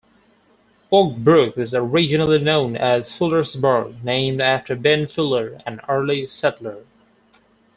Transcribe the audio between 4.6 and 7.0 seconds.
Ben Fuller, an early settler.